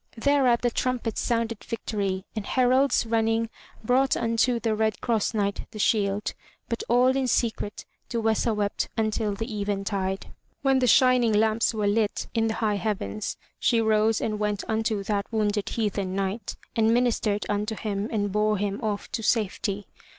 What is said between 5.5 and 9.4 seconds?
the shield. But all in secret, Duessa wept until